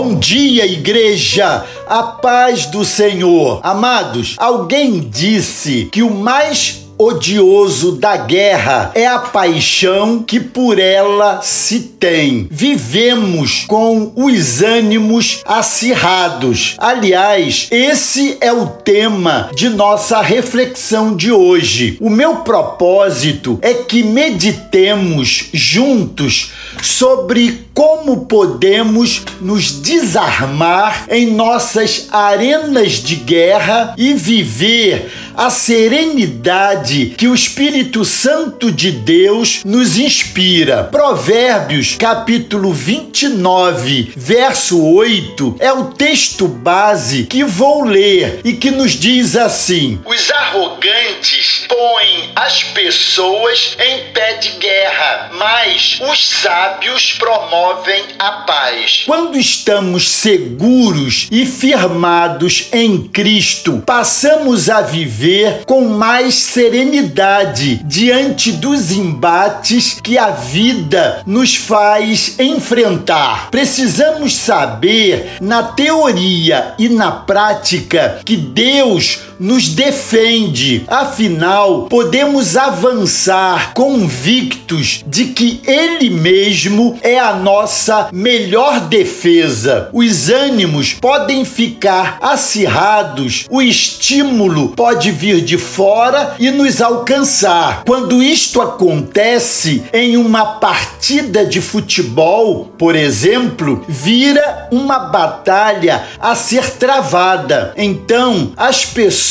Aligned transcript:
Bom 0.00 0.14
dia, 0.14 0.64
igreja! 0.64 1.66
A 1.88 2.04
paz 2.04 2.66
do 2.66 2.84
Senhor. 2.84 3.58
Amados, 3.64 4.36
alguém 4.38 5.00
disse 5.00 5.88
que 5.90 6.04
o 6.04 6.10
mais 6.14 6.87
odioso 6.98 7.92
da 7.92 8.16
guerra 8.16 8.90
é 8.94 9.06
a 9.06 9.20
paixão 9.20 10.22
que 10.22 10.40
por 10.40 10.78
ela 10.78 11.40
se 11.42 11.80
tem. 11.80 12.48
Vivemos 12.50 13.64
com 13.66 14.12
os 14.16 14.62
ânimos 14.62 15.42
acirrados. 15.44 16.74
Aliás, 16.78 17.68
esse 17.70 18.36
é 18.40 18.52
o 18.52 18.66
tema 18.66 19.50
de 19.54 19.68
nossa 19.68 20.20
reflexão 20.20 21.14
de 21.14 21.30
hoje. 21.30 21.96
O 22.00 22.10
meu 22.10 22.36
propósito 22.36 23.58
é 23.62 23.74
que 23.74 24.02
meditemos 24.02 25.48
juntos 25.52 26.52
sobre 26.82 27.68
como 27.78 28.26
podemos 28.26 29.22
nos 29.40 29.70
desarmar 29.80 31.06
em 31.08 31.30
nossas 31.30 32.08
arenas 32.10 32.94
de 32.94 33.14
guerra 33.14 33.94
e 33.96 34.14
viver 34.14 35.08
a 35.38 35.50
serenidade 35.50 37.14
que 37.16 37.28
o 37.28 37.34
Espírito 37.34 38.04
Santo 38.04 38.72
de 38.72 38.90
Deus 38.90 39.62
nos 39.64 39.96
inspira. 39.96 40.82
Provérbios, 40.82 41.94
capítulo 41.96 42.72
29, 42.72 44.14
verso 44.16 44.84
8, 44.84 45.54
é 45.60 45.72
o 45.72 45.92
texto 45.92 46.48
base 46.48 47.22
que 47.22 47.44
vou 47.44 47.84
ler 47.84 48.40
e 48.44 48.54
que 48.54 48.72
nos 48.72 48.98
diz 48.98 49.36
assim: 49.36 50.00
Os 50.04 50.28
arrogantes 50.28 51.66
põem 51.68 52.32
as 52.34 52.64
pessoas 52.64 53.76
em 53.78 54.12
pé 54.12 54.38
de 54.38 54.50
guerra, 54.58 55.30
mas 55.34 56.00
os 56.00 56.30
sábios 56.30 57.12
promovem 57.12 58.02
a 58.18 58.32
paz. 58.44 59.04
Quando 59.06 59.38
estamos 59.38 60.10
seguros 60.10 61.28
e 61.30 61.46
firmados 61.46 62.66
em 62.72 63.02
Cristo, 63.06 63.84
passamos 63.86 64.68
a 64.68 64.80
viver 64.80 65.27
viver 65.28 65.64
com 65.66 65.88
mais 65.88 66.34
serenidade 66.34 67.82
diante 67.84 68.52
dos 68.52 68.90
embates 68.90 70.00
que 70.02 70.16
a 70.16 70.30
vida 70.30 71.22
nos 71.26 71.54
faz 71.54 72.38
enfrentar. 72.38 73.50
Precisamos 73.50 74.34
saber, 74.36 75.36
na 75.40 75.62
teoria 75.62 76.74
e 76.78 76.88
na 76.88 77.10
prática, 77.12 78.20
que 78.24 78.36
Deus 78.36 79.20
nos 79.38 79.68
defende. 79.68 80.84
Afinal, 80.88 81.84
podemos 81.84 82.56
avançar 82.56 83.72
convictos 83.74 85.04
de 85.06 85.26
que 85.26 85.60
Ele 85.66 86.10
mesmo 86.10 86.98
é 87.02 87.18
a 87.18 87.34
nossa 87.34 88.08
melhor 88.12 88.80
defesa. 88.80 89.88
Os 89.92 90.28
ânimos 90.28 90.94
podem 90.94 91.44
ficar 91.44 92.18
acirrados, 92.20 93.46
o 93.50 93.62
estímulo 93.62 94.70
pode 94.70 95.10
vir 95.10 95.40
de 95.40 95.56
fora 95.56 96.34
e 96.38 96.50
nos 96.50 96.80
alcançar. 96.80 97.82
Quando 97.86 98.22
isto 98.22 98.60
acontece 98.60 99.84
em 99.92 100.16
uma 100.16 100.44
partida 100.44 101.44
de 101.44 101.60
futebol, 101.60 102.72
por 102.78 102.96
exemplo, 102.96 103.84
vira 103.88 104.68
uma 104.70 104.98
batalha 104.98 106.04
a 106.18 106.34
ser 106.34 106.70
travada. 106.72 107.72
Então, 107.76 108.52
as 108.56 108.84
pessoas 108.84 109.27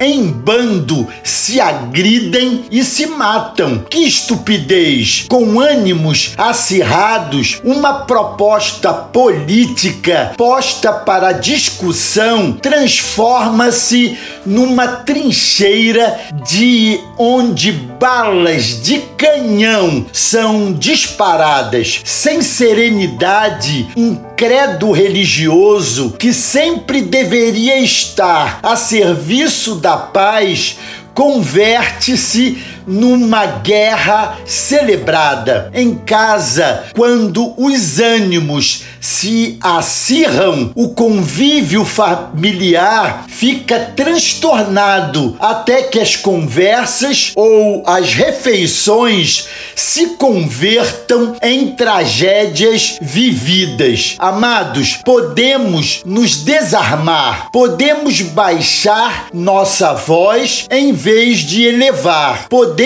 em 0.00 0.26
bando 0.26 1.06
se 1.22 1.60
agridem 1.60 2.64
e 2.70 2.82
se 2.82 3.06
matam. 3.06 3.84
Que 3.90 3.98
estupidez! 3.98 5.26
Com 5.28 5.60
ânimos 5.60 6.34
acirrados, 6.36 7.60
uma 7.62 8.00
proposta 8.04 8.92
política 8.92 10.32
posta 10.36 10.92
para 10.92 11.32
discussão 11.32 12.52
transforma-se 12.52 14.16
numa 14.46 14.86
trincheira 14.86 16.18
de 16.46 17.00
onde 17.18 17.72
balas 17.72 18.82
de 18.82 18.98
canhão 19.16 20.06
são 20.12 20.72
disparadas 20.72 22.00
sem 22.04 22.40
serenidade, 22.42 23.88
um 23.96 24.27
credo 24.38 24.92
religioso 24.92 26.12
que 26.12 26.32
sempre 26.32 27.02
deveria 27.02 27.80
estar 27.80 28.60
a 28.62 28.76
serviço 28.76 29.74
da 29.74 29.96
paz 29.96 30.78
converte-se 31.12 32.56
numa 32.88 33.44
guerra 33.46 34.38
celebrada. 34.46 35.70
Em 35.74 35.94
casa, 35.94 36.84
quando 36.94 37.52
os 37.56 38.00
ânimos 38.00 38.84
se 39.00 39.58
acirram, 39.60 40.72
o 40.74 40.88
convívio 40.88 41.84
familiar 41.84 43.26
fica 43.28 43.78
transtornado 43.94 45.36
até 45.38 45.82
que 45.82 46.00
as 46.00 46.16
conversas 46.16 47.32
ou 47.36 47.82
as 47.86 48.14
refeições 48.14 49.46
se 49.76 50.16
convertam 50.16 51.36
em 51.42 51.68
tragédias 51.72 52.98
vividas. 53.00 54.16
Amados, 54.18 54.98
podemos 55.04 56.02
nos 56.04 56.42
desarmar, 56.42 57.50
podemos 57.52 58.20
baixar 58.22 59.28
nossa 59.32 59.92
voz 59.92 60.66
em 60.70 60.92
vez 60.92 61.38
de 61.38 61.64
elevar, 61.64 62.48
podemos 62.48 62.77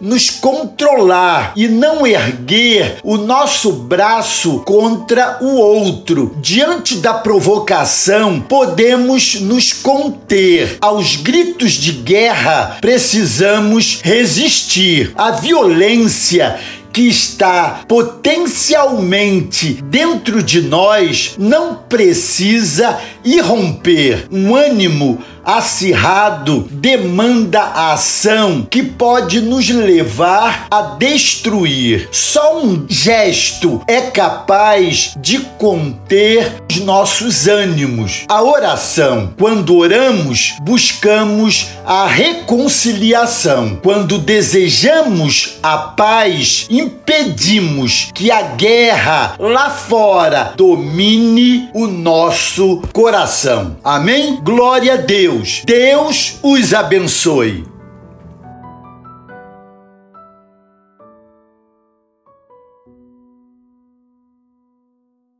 nos 0.00 0.30
controlar 0.30 1.52
e 1.54 1.68
não 1.68 2.06
erguer 2.06 2.98
o 3.04 3.18
nosso 3.18 3.72
braço 3.72 4.60
contra 4.60 5.38
o 5.42 5.56
outro. 5.56 6.34
Diante 6.40 6.96
da 6.96 7.12
provocação, 7.12 8.40
podemos 8.40 9.40
nos 9.40 9.72
conter. 9.72 10.78
Aos 10.80 11.16
gritos 11.16 11.72
de 11.72 11.92
guerra, 11.92 12.78
precisamos 12.80 14.00
resistir. 14.02 15.12
A 15.16 15.32
violência 15.32 16.58
que 16.92 17.02
está 17.02 17.84
potencialmente 17.86 19.80
dentro 19.84 20.42
de 20.42 20.62
nós 20.62 21.34
não 21.38 21.74
precisa 21.74 22.98
irromper. 23.24 24.26
Um 24.30 24.54
ânimo 24.54 25.22
acirrado 25.44 26.68
demanda 26.70 27.60
a 27.60 27.92
ação 27.92 28.66
que 28.68 28.82
pode 28.82 29.40
nos 29.40 29.68
levar 29.68 30.66
a 30.70 30.82
destruir. 30.98 32.08
Só 32.10 32.58
um 32.58 32.86
gesto 32.88 33.82
é 33.86 34.02
capaz 34.02 35.14
de 35.18 35.38
conter 35.58 36.62
os 36.70 36.80
nossos 36.80 37.46
ânimos. 37.48 38.24
A 38.28 38.42
oração. 38.42 39.32
Quando 39.38 39.76
oramos, 39.76 40.54
buscamos 40.62 41.68
a 41.84 42.06
reconciliação. 42.06 43.78
Quando 43.82 44.18
desejamos 44.18 45.58
a 45.62 45.76
paz, 45.78 46.66
impedimos 46.70 48.10
que 48.14 48.30
a 48.30 48.42
guerra 48.42 49.34
lá 49.38 49.70
fora 49.70 50.52
domine 50.56 51.68
o 51.74 51.86
nosso 51.86 52.82
coração. 52.92 53.76
Amém? 53.82 54.38
Glória 54.42 54.94
a 54.94 54.96
Deus. 55.30 55.62
Deus 55.64 56.38
os 56.42 56.74
abençoe. 56.74 57.69